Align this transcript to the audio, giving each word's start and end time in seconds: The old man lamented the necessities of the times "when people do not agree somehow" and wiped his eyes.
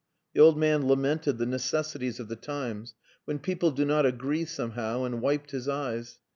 The 0.33 0.39
old 0.41 0.57
man 0.57 0.87
lamented 0.87 1.37
the 1.37 1.45
necessities 1.45 2.19
of 2.19 2.27
the 2.27 2.35
times 2.35 2.95
"when 3.25 3.37
people 3.37 3.69
do 3.69 3.85
not 3.85 4.03
agree 4.03 4.45
somehow" 4.45 5.03
and 5.03 5.21
wiped 5.21 5.51
his 5.51 5.69
eyes. 5.69 6.17